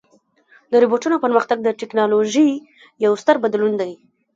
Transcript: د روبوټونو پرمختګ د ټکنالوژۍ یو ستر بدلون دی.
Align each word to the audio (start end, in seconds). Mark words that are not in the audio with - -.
د 0.71 0.73
روبوټونو 0.83 1.15
پرمختګ 1.25 1.57
د 1.63 1.67
ټکنالوژۍ 1.79 2.49
یو 3.05 3.13
ستر 3.21 3.35
بدلون 3.43 3.73
دی. 3.81 3.91